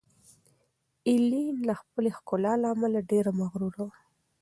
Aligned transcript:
ایلین 1.07 1.55
د 1.67 1.69
خپلې 1.81 2.09
ښکلا 2.17 2.53
له 2.61 2.67
امله 2.75 2.99
ډېره 3.11 3.31
مغروره 3.39 3.81
وه. 3.87 3.97